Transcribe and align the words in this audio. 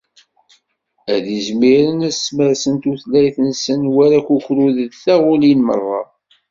Ad 1.13 1.25
izmiren 1.37 1.99
ad 2.09 2.13
smersen 2.15 2.75
tutlayt-nsen 2.83 3.81
war 3.95 4.11
akukru 4.19 4.67
deg 4.77 4.91
taɣulin 5.03 5.59
merra. 5.67 6.01